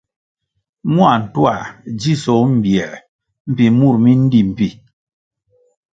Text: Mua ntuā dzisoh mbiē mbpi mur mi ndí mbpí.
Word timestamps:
Mua 0.93 1.11
ntuā 1.21 1.55
dzisoh 1.97 2.45
mbiē 2.55 2.87
mbpi 3.49 3.65
mur 3.77 3.95
mi 4.03 4.11
ndí 4.23 4.39
mbpí. 4.49 4.69